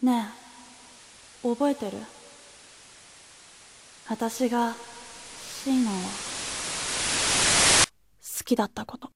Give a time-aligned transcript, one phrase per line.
[0.00, 0.28] ね
[1.44, 1.98] え覚えてる？
[4.08, 4.74] 私が
[5.64, 5.94] シーナを。
[5.94, 5.98] 好
[8.44, 9.10] きだったこと。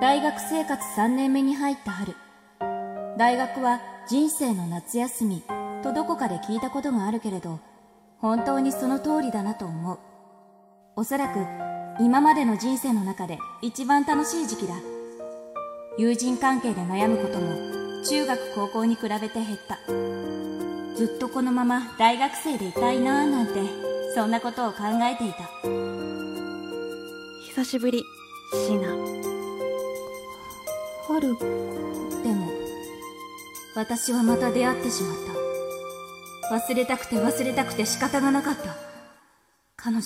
[0.00, 2.14] 大学生活3年目に入った春。
[3.16, 5.42] 大学は人生の夏休み
[5.82, 7.60] とどこかで聞いたことがあるけれど
[8.18, 9.98] 本当にその通りだなと思う。
[10.96, 11.38] おそらく
[12.00, 14.74] 今までの人生の中で一番楽しい時期だ。
[15.96, 19.78] 友人関係で悩むことも中学高校に比べて減った。
[20.96, 23.60] ずっとこのまま大学生でいたいなぁなんて
[24.14, 25.48] そんなことを考えていた。
[27.46, 28.02] 久しぶり
[28.52, 28.88] シーナ。
[31.06, 31.44] 春子
[32.24, 32.50] でも
[33.76, 35.16] 私はまた出会ってしまっ
[36.50, 36.56] た。
[36.56, 38.74] 忘れたくて忘れたくて仕方がなかった。
[39.76, 40.04] 彼女に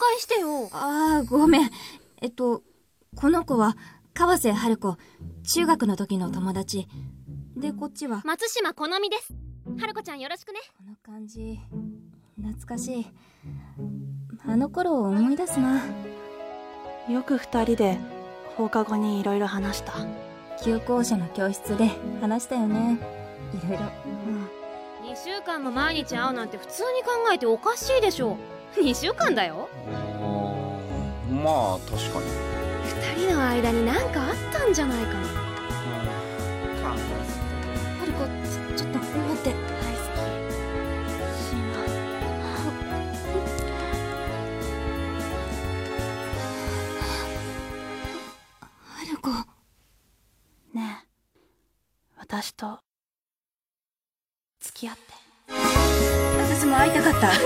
[0.00, 0.70] 介してよ。
[0.72, 1.70] ああごめん。
[2.22, 2.62] えっと
[3.16, 3.76] この子は
[4.14, 4.96] 川瀬春子
[5.54, 6.88] 中学の時の友達。
[7.56, 8.22] でこっちは？
[8.24, 9.34] 松島好みです。
[9.78, 10.60] 春子ちゃんよろしくね。
[10.78, 11.60] この感じ。
[12.40, 13.06] 懐かしい。
[14.46, 15.82] あの頃を思い出すな。
[17.08, 17.98] よく二人で
[18.56, 19.92] 放課後にいろいろ話した。
[20.64, 22.98] 旧校舎の教室で話したよね。
[23.52, 23.84] いろいろ。
[25.04, 28.36] 2週間も毎日会うなんて普通に考えておかしいでしょ。
[28.80, 29.68] 2週間だよ。
[31.28, 32.26] まあ確かに。
[33.16, 35.50] 2人の間に何かあったんじゃないかな。
[38.00, 39.50] 春子ちょちょっと待って。
[39.50, 40.22] 大好き
[41.44, 41.58] シー
[48.96, 49.30] 春子
[50.74, 51.08] ナねえ
[52.18, 52.80] 私と
[54.60, 55.19] 付き合って私
[56.70, 57.32] も会いたかった。
[57.34, 57.42] そ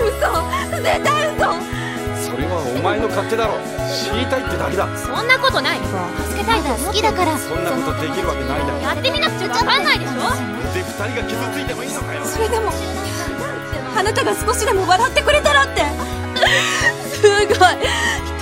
[2.36, 3.58] れはお前の勝手だろ。
[3.88, 4.86] 知りたいってだけだ。
[4.96, 5.78] そんなことない。
[5.80, 7.38] 助けたいと思ってるから。
[7.38, 8.78] そんなことできるわけないだろ。
[8.82, 10.14] やってみなくちゃわかんないでしょ。
[10.74, 12.24] で二人が傷ついてもいいのかよ。
[12.24, 12.70] それでも
[13.96, 15.86] あなたが少しでも笑ってくれたらって。
[17.14, 17.48] すごい。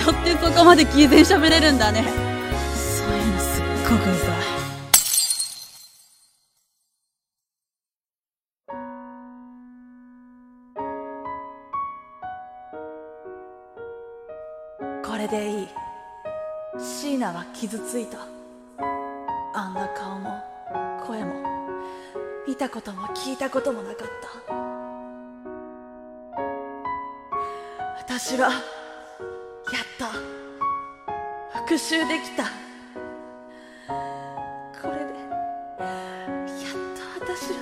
[0.01, 2.03] 人ってそこまで毅然喋れるんだね。
[2.75, 4.52] そういうのすっごくうざい
[15.23, 15.67] れでいい。
[16.77, 18.17] 椎名は傷ついた。
[19.53, 20.43] あんな顔も
[21.05, 21.33] 声も。
[22.47, 24.53] 見たことも聞いたこともなかった。
[27.99, 28.61] 私はやっ
[29.97, 30.11] た
[31.59, 32.43] 復讐できた。
[34.81, 35.03] これで
[35.79, 37.55] やっと私は